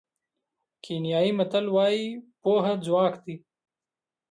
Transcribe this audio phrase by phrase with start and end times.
[0.83, 2.07] کینیايي متل وایي
[2.41, 3.35] پوهه ځواک دی.